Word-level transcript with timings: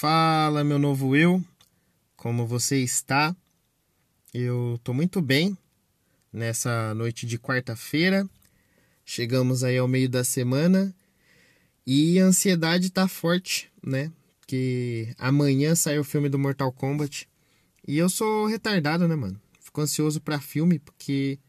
Fala, 0.00 0.62
meu 0.62 0.78
novo 0.78 1.16
eu, 1.16 1.44
como 2.16 2.46
você 2.46 2.78
está? 2.78 3.34
Eu 4.32 4.78
tô 4.84 4.94
muito 4.94 5.20
bem 5.20 5.58
nessa 6.32 6.94
noite 6.94 7.26
de 7.26 7.36
quarta-feira. 7.36 8.24
Chegamos 9.04 9.64
aí 9.64 9.76
ao 9.76 9.88
meio 9.88 10.08
da 10.08 10.22
semana 10.22 10.94
e 11.84 12.20
a 12.20 12.26
ansiedade 12.26 12.90
tá 12.90 13.08
forte, 13.08 13.72
né? 13.82 14.12
Que 14.46 15.12
amanhã 15.18 15.74
sai 15.74 15.98
o 15.98 16.04
filme 16.04 16.28
do 16.28 16.38
Mortal 16.38 16.70
Kombat 16.70 17.28
e 17.84 17.98
eu 17.98 18.08
sou 18.08 18.46
retardado, 18.46 19.08
né, 19.08 19.16
mano? 19.16 19.40
Fico 19.60 19.80
ansioso 19.80 20.20
para 20.20 20.38
filme 20.38 20.78
porque 20.78 21.40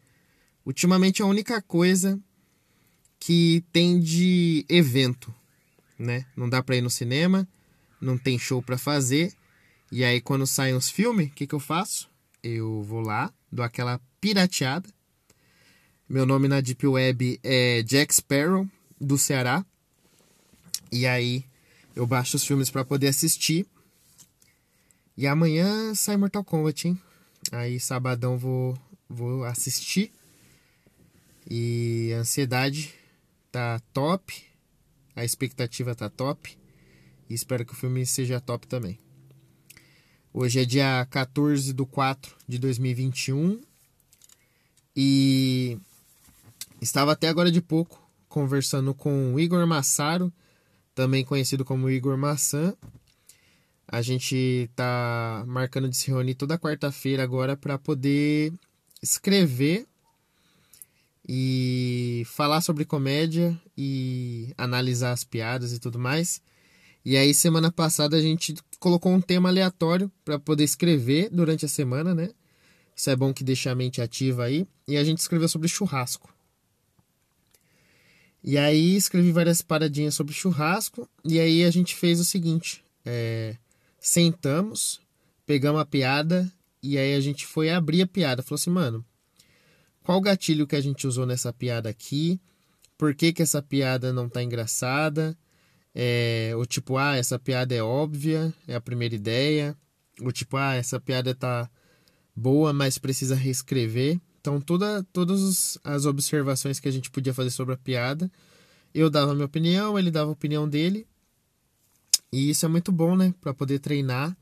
ultimamente 0.66 1.22
é 1.22 1.24
a 1.24 1.28
única 1.28 1.62
coisa 1.62 2.20
que 3.20 3.64
tem 3.72 4.00
de 4.00 4.66
evento, 4.68 5.32
né? 6.00 6.26
Não 6.36 6.50
dá 6.50 6.64
para 6.64 6.78
ir 6.78 6.82
no 6.82 6.90
cinema 6.90 7.48
não 8.02 8.18
tem 8.18 8.38
show 8.38 8.62
para 8.62 8.78
fazer. 8.78 9.34
E 9.92 10.04
aí, 10.04 10.22
quando 10.22 10.46
saem 10.46 10.76
os 10.76 10.90
filmes, 10.90 11.28
o 11.28 11.32
que, 11.32 11.48
que 11.48 11.56
eu 11.56 11.60
faço? 11.60 12.10
Eu 12.44 12.84
vou 12.84 13.02
lá, 13.02 13.34
dou 13.52 13.66
aquela 13.66 14.00
pirateada. 14.22 14.88
Meu 16.08 16.26
nome 16.26 16.48
na 16.48 16.62
Deep 16.62 16.86
Web 16.86 17.40
é 17.44 17.84
Jack 17.84 18.14
Sparrow, 18.14 18.68
do 19.00 19.18
Ceará. 19.18 19.66
E 20.92 21.06
aí, 21.06 21.46
eu 21.96 22.06
baixo 22.06 22.38
os 22.38 22.44
filmes 22.44 22.70
para 22.70 22.86
poder 22.86 23.08
assistir. 23.08 23.66
E 25.18 25.28
amanhã 25.28 25.94
sai 25.96 26.18
Mortal 26.18 26.44
Kombat, 26.44 26.88
hein? 26.88 27.02
Aí, 27.52 27.80
sabadão, 27.80 28.38
vou, 28.38 28.78
vou 29.08 29.44
assistir. 29.44 30.12
E 31.50 32.12
a 32.16 32.20
ansiedade 32.20 32.94
tá 33.52 33.80
top. 33.92 34.44
A 35.16 35.26
expectativa 35.26 35.96
tá 35.96 36.10
top. 36.10 36.59
E 37.30 37.34
espero 37.34 37.66
que 37.66 37.74
o 37.74 37.76
filme 37.76 38.06
seja 38.06 38.42
top 38.42 38.68
também. 38.68 38.98
Hoje 40.34 40.60
é 40.60 40.66
dia 40.66 41.06
14 41.10 41.74
de 41.74 41.86
4 41.86 42.36
de 42.48 42.58
2021. 42.58 43.62
E 44.96 45.78
estava 46.82 47.12
até 47.12 47.28
agora 47.28 47.52
de 47.52 47.62
pouco 47.62 48.02
conversando 48.28 48.94
com 48.94 49.34
o 49.34 49.40
Igor 49.40 49.66
Massaro, 49.66 50.32
também 50.94 51.24
conhecido 51.26 51.64
como 51.64 51.90
Igor 51.90 52.18
Maçã. 52.18 52.76
A 53.88 54.02
gente 54.02 54.70
tá 54.76 55.44
marcando 55.48 55.90
de 55.90 55.98
se 55.98 56.08
reunir 56.08 56.36
toda 56.36 56.60
quarta-feira 56.60 57.24
agora 57.24 57.58
para 57.58 57.78
poder 57.78 58.54
escrever 59.02 59.88
e 61.28 62.24
falar 62.28 62.62
sobre 62.62 62.86
comédia 62.86 63.60
e 63.78 64.54
analisar 64.58 65.12
as 65.12 65.24
piadas 65.24 65.74
e 65.74 65.80
tudo 65.80 65.98
mais. 65.98 66.42
E 67.04 67.16
aí, 67.16 67.34
semana 67.34 67.72
passada, 67.72 68.18
a 68.18 68.22
gente 68.22 68.56
colocou 68.80 69.12
um 69.12 69.22
tema 69.22 69.50
aleatório 69.50 70.12
para 70.26 70.38
poder 70.38 70.64
escrever 70.64 71.30
durante 71.32 71.66
a 71.66 71.70
semana, 71.70 72.14
né? 72.14 72.30
Isso 72.96 73.10
é 73.10 73.16
bom 73.16 73.34
que 73.34 73.44
deixa 73.44 73.72
a 73.72 73.76
mente 73.76 74.02
ativa 74.02 74.44
aí. 74.44 74.68
E 74.88 74.98
a 74.98 75.04
gente 75.04 75.20
escreveu 75.20 75.48
sobre 75.48 75.70
churrasco. 75.70 76.34
E 78.44 78.58
aí, 78.58 78.96
escrevi 78.96 79.32
várias 79.32 79.62
paradinhas 79.62 80.14
sobre 80.16 80.34
churrasco. 80.34 81.08
E 81.24 81.40
aí, 81.40 81.64
a 81.64 81.72
gente 81.72 81.96
fez 81.96 82.20
o 82.20 82.26
seguinte: 82.26 82.84
é, 83.06 83.56
sentamos, 84.00 85.00
pegamos 85.46 85.80
a 85.82 85.86
piada. 85.86 86.52
E 86.84 86.98
aí, 86.98 87.16
a 87.16 87.22
gente 87.22 87.46
foi 87.46 87.70
abrir 87.70 88.02
a 88.02 88.08
piada. 88.08 88.44
Falou 88.44 88.60
assim, 88.60 88.70
mano, 88.70 89.06
qual 90.04 90.20
gatilho 90.20 90.68
que 90.68 90.76
a 90.76 90.82
gente 90.82 91.08
usou 91.08 91.26
nessa 91.26 91.54
piada 91.54 91.90
aqui? 91.90 92.42
Por 92.98 93.16
que, 93.16 93.32
que 93.32 93.42
essa 93.42 93.62
piada 93.62 94.12
não 94.12 94.28
tá 94.28 94.44
engraçada? 94.44 95.38
É, 95.94 96.54
o 96.56 96.66
tipo, 96.66 96.98
ah, 96.98 97.16
essa 97.16 97.40
piada 97.40 97.74
é 97.74 97.82
óbvia, 97.82 98.54
é 98.68 98.76
a 98.76 98.82
primeira 98.82 99.16
ideia. 99.16 99.76
O 100.22 100.32
tipo, 100.32 100.58
ah, 100.58 100.76
essa 100.76 101.00
piada 101.00 101.34
tá 101.34 101.70
boa, 102.36 102.72
mas 102.74 102.98
precisa 102.98 103.36
reescrever. 103.36 104.20
Então, 104.40 104.62
toda, 104.62 105.04
todas 105.12 105.78
as 105.84 106.06
observações 106.06 106.80
que 106.80 106.88
a 106.88 106.92
gente 106.92 107.12
podia 107.12 107.34
fazer 107.34 107.50
sobre 107.50 107.74
a 107.74 107.78
piada, 107.78 108.32
eu 108.94 109.10
dava 109.10 109.32
a 109.32 109.36
minha 109.36 109.46
opinião, 109.46 110.00
ele 110.00 110.12
dava 110.12 110.30
a 110.30 110.34
opinião 110.34 110.68
dele. 110.68 111.06
E 112.32 112.50
isso 112.50 112.66
é 112.66 112.70
muito 112.70 112.92
bom, 112.92 113.16
né? 113.16 113.34
Para 113.42 113.54
poder 113.54 113.80
treinar, 113.80 114.38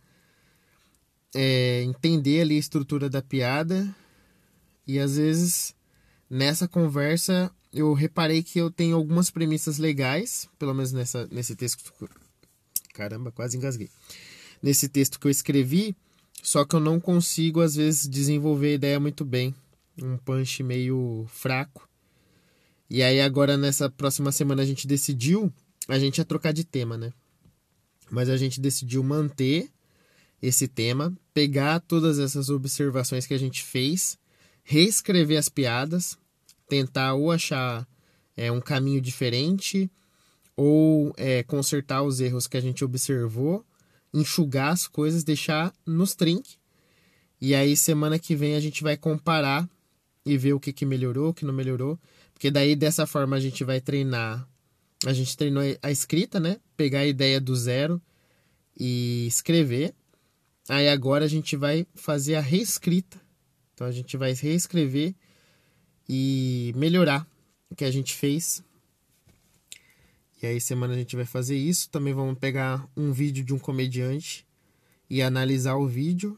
é, 1.33 1.81
entender 1.83 2.41
ali 2.41 2.55
a 2.55 2.59
estrutura 2.59 3.09
da 3.09 3.21
piada. 3.21 3.94
E 4.85 5.00
às 5.00 5.17
vezes, 5.17 5.75
nessa 6.29 6.67
conversa, 6.67 7.51
eu 7.72 7.94
reparei 7.94 8.41
que 8.44 8.59
eu 8.59 8.72
tenho 8.72 8.95
algumas 8.95 9.29
premissas 9.29 9.78
legais, 9.78 10.47
pelo 10.57 10.73
menos 10.73 10.91
nessa, 10.91 11.28
nesse 11.31 11.55
texto. 11.55 11.94
Caramba, 12.94 13.31
quase 13.31 13.57
engasguei. 13.57 13.89
Nesse 14.61 14.89
texto 14.89 15.19
que 15.19 15.28
eu 15.28 15.31
escrevi, 15.31 15.95
só 16.41 16.66
que 16.66 16.75
eu 16.75 16.79
não 16.79 17.00
consigo, 17.00 17.61
às 17.61 17.75
vezes, 17.75 18.07
desenvolver 18.07 18.69
a 18.69 18.75
ideia 18.75 19.00
muito 19.00 19.25
bem. 19.25 19.53
Um 20.01 20.17
punch 20.17 20.63
meio 20.63 21.25
fraco. 21.29 21.88
E 22.89 23.03
aí, 23.03 23.19
agora, 23.19 23.57
nessa 23.57 23.89
próxima 23.89 24.31
semana, 24.31 24.61
a 24.61 24.66
gente 24.66 24.88
decidiu. 24.88 25.51
A 25.88 26.00
gente 26.00 26.17
ia 26.17 26.25
trocar 26.25 26.53
de 26.53 26.63
tema, 26.63 26.97
né? 26.97 27.11
Mas 28.09 28.29
a 28.29 28.38
gente 28.38 28.61
decidiu 28.61 29.03
manter 29.03 29.69
esse 30.41 30.67
tema, 30.67 31.16
pegar 31.33 31.79
todas 31.81 32.19
essas 32.19 32.50
observações 32.50 33.25
que 33.25 33.33
a 33.33 33.39
gente 33.39 33.63
fez, 33.63 34.17
reescrever 34.63 35.38
as 35.38 35.50
piadas, 35.50 36.17
tentar 36.67 37.13
ou 37.13 37.31
achar 37.31 37.88
é, 38.35 38.51
um 38.51 38.61
caminho 38.61 39.01
diferente 39.01 39.89
ou 40.55 41.13
é, 41.17 41.44
consertar 41.44 42.03
os 42.03 42.19
erros 42.19 42.47
que 42.47 42.57
a 42.57 42.61
gente 42.61 42.83
observou, 42.83 43.66
enxugar 44.13 44.72
as 44.72 44.88
coisas, 44.88 45.23
deixar 45.23 45.73
nos 45.85 46.16
trinques. 46.16 46.57
E 47.39 47.53
aí, 47.53 47.77
semana 47.77 48.17
que 48.17 48.35
vem, 48.35 48.56
a 48.56 48.59
gente 48.59 48.81
vai 48.81 48.97
comparar 48.97 49.69
e 50.25 50.38
ver 50.38 50.53
o 50.53 50.59
que, 50.59 50.73
que 50.73 50.85
melhorou, 50.85 51.29
o 51.29 51.33
que 51.33 51.45
não 51.45 51.53
melhorou. 51.53 52.00
Porque 52.33 52.50
daí, 52.50 52.75
dessa 52.75 53.06
forma, 53.06 53.35
a 53.35 53.39
gente 53.39 53.63
vai 53.63 53.79
treinar. 53.79 54.47
A 55.06 55.13
gente 55.13 55.38
treinou 55.38 55.63
a 55.81 55.91
escrita, 55.91 56.39
né? 56.39 56.57
Pegar 56.75 57.01
a 57.01 57.06
ideia 57.06 57.39
do 57.39 57.56
zero 57.56 58.01
e 58.79 59.27
escrever. 59.27 59.94
Aí 60.67 60.89
agora 60.89 61.25
a 61.25 61.27
gente 61.27 61.56
vai 61.56 61.85
fazer 61.94 62.35
a 62.35 62.41
reescrita. 62.41 63.22
Então 63.73 63.85
a 63.85 63.91
gente 63.91 64.17
vai 64.17 64.33
reescrever 64.33 65.16
e 66.07 66.73
melhorar 66.75 67.28
o 67.69 67.75
que 67.75 67.85
a 67.85 67.91
gente 67.91 68.16
fez. 68.16 68.63
E 70.41 70.45
aí 70.45 70.62
semana 70.62 70.94
a 70.94 70.97
gente 70.97 71.16
vai 71.16 71.25
fazer 71.25 71.57
isso. 71.57 71.90
Também 71.90 72.13
vamos 72.13 72.38
pegar 72.38 72.88
um 72.95 73.12
vídeo 73.12 73.44
de 73.44 73.53
um 73.53 73.59
comediante 73.59 74.45
e 75.09 75.22
analisar 75.22 75.75
o 75.75 75.88
vídeo. 75.88 76.38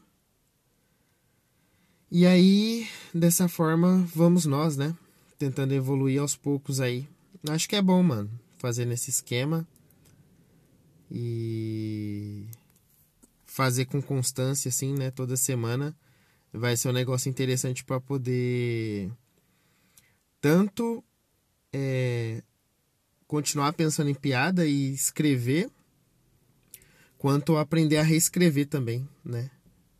E 2.10 2.26
aí, 2.26 2.88
dessa 3.14 3.46
forma, 3.46 3.98
vamos 4.14 4.44
nós, 4.44 4.76
né? 4.76 4.96
Tentando 5.38 5.74
evoluir 5.74 6.20
aos 6.20 6.34
poucos 6.34 6.80
aí. 6.80 7.08
Acho 7.48 7.68
que 7.68 7.76
é 7.76 7.82
bom, 7.82 8.02
mano, 8.02 8.30
fazer 8.58 8.84
nesse 8.84 9.10
esquema. 9.10 9.66
E 11.10 12.46
fazer 13.44 13.84
com 13.84 14.00
constância 14.00 14.68
assim, 14.68 14.94
né, 14.94 15.10
toda 15.10 15.36
semana. 15.36 15.94
Vai 16.52 16.76
ser 16.76 16.88
um 16.88 16.92
negócio 16.92 17.28
interessante 17.28 17.84
para 17.84 18.00
poder 18.00 19.10
tanto 20.40 21.04
é, 21.72 22.42
continuar 23.26 23.72
pensando 23.72 24.10
em 24.10 24.14
piada 24.14 24.66
e 24.66 24.92
escrever, 24.92 25.70
quanto 27.18 27.56
aprender 27.56 27.98
a 27.98 28.02
reescrever 28.02 28.66
também, 28.66 29.08
né? 29.24 29.50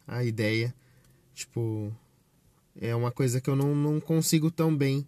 A 0.06 0.24
ideia. 0.24 0.74
Tipo, 1.34 1.94
é 2.80 2.94
uma 2.94 3.12
coisa 3.12 3.40
que 3.40 3.48
eu 3.48 3.54
não, 3.54 3.74
não 3.74 4.00
consigo 4.00 4.50
tão 4.50 4.74
bem. 4.74 5.06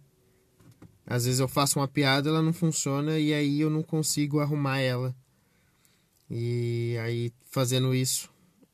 Às 1.05 1.25
vezes 1.25 1.39
eu 1.39 1.47
faço 1.47 1.79
uma 1.79 1.87
piada, 1.87 2.29
ela 2.29 2.41
não 2.41 2.53
funciona 2.53 3.19
e 3.19 3.33
aí 3.33 3.59
eu 3.59 3.69
não 3.69 3.83
consigo 3.83 4.39
arrumar 4.39 4.79
ela. 4.79 5.13
E 6.29 6.97
aí, 7.03 7.33
fazendo 7.51 7.93
isso, 7.93 8.31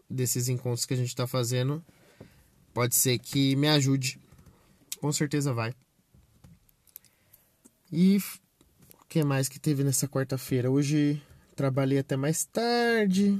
desses 0.09 0.47
encontros 0.47 0.85
que 0.85 0.93
a 0.93 0.97
gente 0.97 1.07
está 1.07 1.25
fazendo, 1.25 1.83
pode 2.73 2.95
ser 2.95 3.17
que 3.17 3.55
me 3.55 3.67
ajude. 3.67 4.19
Com 4.99 5.11
certeza 5.11 5.53
vai. 5.53 5.73
E 7.91 8.17
o 9.01 9.05
que 9.07 9.23
mais 9.23 9.49
que 9.49 9.59
teve 9.59 9.83
nessa 9.83 10.07
quarta-feira? 10.07 10.69
Hoje 10.69 11.21
trabalhei 11.55 11.99
até 11.99 12.15
mais 12.15 12.45
tarde. 12.45 13.31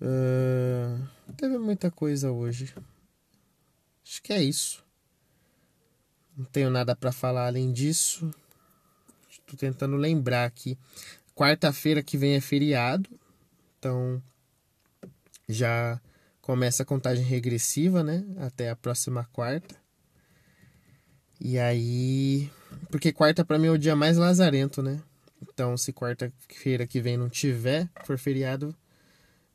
Uh, 0.00 1.06
teve 1.36 1.58
muita 1.58 1.90
coisa 1.90 2.32
hoje. 2.32 2.74
Acho 4.04 4.22
que 4.22 4.32
é 4.32 4.42
isso. 4.42 4.84
Não 6.36 6.44
tenho 6.44 6.68
nada 6.70 6.94
para 6.94 7.12
falar 7.12 7.46
além 7.46 7.72
disso. 7.72 8.30
Estou 9.30 9.56
tentando 9.56 9.96
lembrar 9.96 10.44
aqui. 10.44 10.76
Quarta-feira 11.34 12.02
que 12.02 12.18
vem 12.18 12.34
é 12.34 12.40
feriado. 12.40 13.08
Então 13.78 14.20
já 15.48 16.00
começa 16.40 16.82
a 16.82 16.86
contagem 16.86 17.24
regressiva, 17.24 18.02
né? 18.02 18.24
Até 18.38 18.70
a 18.70 18.76
próxima 18.76 19.24
quarta. 19.32 19.76
E 21.40 21.58
aí. 21.58 22.50
Porque 22.90 23.12
quarta 23.12 23.44
para 23.44 23.58
mim 23.58 23.66
é 23.66 23.70
o 23.70 23.78
dia 23.78 23.96
mais 23.96 24.16
lazarento, 24.16 24.82
né? 24.82 25.02
Então, 25.42 25.76
se 25.76 25.92
quarta-feira 25.92 26.86
que 26.86 27.00
vem 27.00 27.16
não 27.16 27.28
tiver, 27.28 27.88
for 28.04 28.18
feriado, 28.18 28.74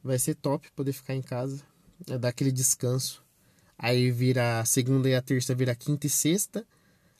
vai 0.03 0.19
ser 0.19 0.35
top 0.35 0.69
poder 0.71 0.93
ficar 0.93 1.15
em 1.15 1.21
casa, 1.21 1.63
é 2.09 2.17
dar 2.17 2.29
aquele 2.29 2.51
descanso. 2.51 3.23
Aí 3.77 4.11
vira 4.11 4.59
a 4.59 4.65
segunda 4.65 5.09
e 5.09 5.15
a 5.15 5.21
terça 5.21 5.55
vira 5.55 5.75
quinta 5.75 6.05
e 6.05 6.09
sexta. 6.09 6.65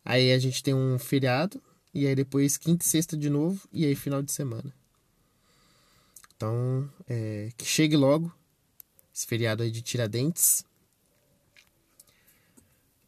Aí 0.05 0.31
a 0.31 0.37
gente 0.37 0.61
tem 0.61 0.73
um 0.73 0.97
feriado 0.99 1.61
e 1.93 2.05
aí 2.05 2.15
depois 2.15 2.57
quinta 2.57 2.85
e 2.85 2.87
sexta 2.87 3.17
de 3.17 3.29
novo 3.29 3.67
e 3.73 3.85
aí 3.85 3.95
final 3.95 4.21
de 4.21 4.31
semana. 4.31 4.71
Então, 6.35 6.89
é, 7.07 7.49
que 7.57 7.65
chegue 7.65 7.95
logo 7.95 8.31
esse 9.13 9.25
feriado 9.27 9.63
aí 9.63 9.71
de 9.71 9.81
Tiradentes. 9.81 10.63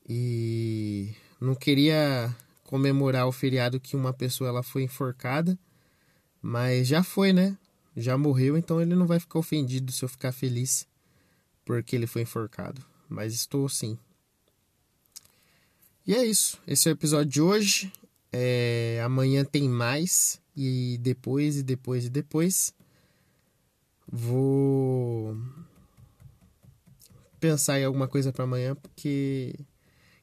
E 0.08 1.14
não 1.40 1.56
queria 1.56 2.36
comemorar 2.74 3.28
o 3.28 3.32
feriado 3.32 3.80
que 3.80 3.96
uma 3.96 4.12
pessoa 4.12 4.50
ela 4.50 4.64
foi 4.64 4.82
enforcada, 4.82 5.56
mas 6.42 6.88
já 6.88 7.04
foi, 7.04 7.32
né? 7.32 7.56
Já 7.96 8.18
morreu, 8.18 8.58
então 8.58 8.82
ele 8.82 8.96
não 8.96 9.06
vai 9.06 9.20
ficar 9.20 9.38
ofendido 9.38 9.92
se 9.92 10.04
eu 10.04 10.10
ficar 10.10 10.32
feliz 10.32 10.88
porque 11.64 11.96
ele 11.96 12.08
foi 12.08 12.24
enforcado. 12.24 12.84
Mas 13.08 13.32
estou 13.36 13.70
sim. 13.70 13.96
E 16.08 16.16
é 16.16 16.26
isso. 16.26 16.60
Esse 16.66 16.90
é 16.90 16.92
o 16.92 16.96
episódio 16.96 17.32
de 17.32 17.42
hoje. 17.44 17.94
É, 18.32 19.00
amanhã 19.06 19.46
tem 19.46 19.70
mais. 19.70 20.42
E 20.58 20.98
depois, 21.00 21.58
e 21.58 21.62
depois, 21.62 22.06
e 22.06 22.10
depois. 22.10 22.74
Vou 24.12 25.38
pensar 27.40 27.80
em 27.80 27.86
alguma 27.86 28.08
coisa 28.08 28.34
para 28.34 28.46
amanhã, 28.46 28.74
porque 28.74 29.54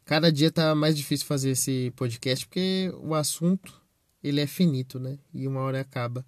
cada 0.05 0.31
dia 0.31 0.50
tá 0.50 0.75
mais 0.75 0.97
difícil 0.97 1.26
fazer 1.26 1.50
esse 1.50 1.93
podcast, 1.97 2.47
porque 2.47 2.93
o 3.02 3.14
assunto 3.14 3.81
ele 4.23 4.41
é 4.41 4.47
finito, 4.47 4.99
né? 4.99 5.19
E 5.32 5.47
uma 5.47 5.61
hora 5.61 5.81
acaba. 5.81 6.25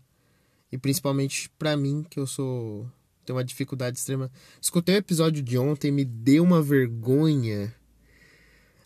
E 0.71 0.79
principalmente 0.79 1.51
para 1.59 1.77
mim, 1.77 2.05
que 2.09 2.19
eu 2.19 2.27
sou 2.27 2.91
tenho 3.25 3.37
uma 3.37 3.45
dificuldade 3.45 3.99
extrema. 3.99 4.31
Escutei 4.61 4.97
o 4.97 4.99
episódio 4.99 5.43
de 5.43 5.57
ontem, 5.57 5.91
me 5.91 6.05
deu 6.05 6.43
uma 6.43 6.63
vergonha. 6.63 7.75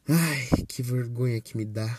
Ai, 0.09 0.65
que 0.69 0.83
vergonha 0.83 1.41
que 1.41 1.57
me 1.57 1.65
dá. 1.65 1.99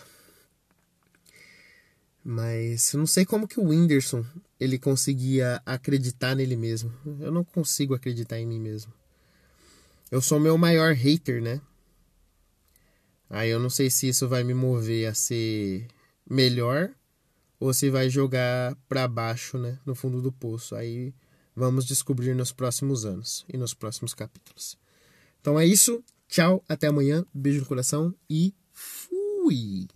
Mas 2.23 2.93
eu 2.93 2.99
não 2.99 3.07
sei 3.07 3.25
como 3.25 3.47
que 3.47 3.59
o 3.59 3.69
Whindersson 3.69 4.25
ele 4.59 4.77
conseguia 4.77 5.61
acreditar 5.65 6.35
nele 6.35 6.55
mesmo. 6.55 6.93
Eu 7.19 7.31
não 7.31 7.43
consigo 7.43 7.93
acreditar 7.93 8.39
em 8.39 8.45
mim 8.45 8.59
mesmo. 8.59 8.93
Eu 10.11 10.21
sou 10.21 10.39
meu 10.39 10.57
maior 10.57 10.93
hater, 10.93 11.41
né? 11.41 11.61
Aí 13.29 13.49
eu 13.49 13.59
não 13.59 13.69
sei 13.69 13.89
se 13.89 14.07
isso 14.07 14.27
vai 14.27 14.43
me 14.43 14.53
mover 14.53 15.07
a 15.07 15.13
ser 15.13 15.87
melhor 16.29 16.89
ou 17.59 17.73
se 17.73 17.89
vai 17.89 18.09
jogar 18.09 18.75
para 18.87 19.07
baixo, 19.07 19.57
né, 19.57 19.79
no 19.85 19.95
fundo 19.95 20.21
do 20.21 20.31
poço. 20.31 20.75
Aí 20.75 21.13
vamos 21.55 21.85
descobrir 21.85 22.33
nos 22.33 22.51
próximos 22.51 23.05
anos 23.05 23.45
e 23.51 23.57
nos 23.57 23.73
próximos 23.73 24.13
capítulos. 24.13 24.77
Então 25.41 25.59
é 25.59 25.65
isso. 25.65 26.03
Tchau, 26.27 26.63
até 26.67 26.87
amanhã. 26.87 27.25
Beijo 27.33 27.61
no 27.61 27.65
coração 27.65 28.13
e 28.29 28.53
fui. 28.73 29.87